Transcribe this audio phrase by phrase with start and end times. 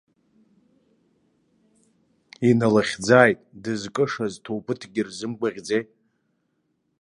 [2.47, 5.83] Инлыхьӡааит, дызкышаз ҭоубыҭкгьы рзымгәаӷьӡеи.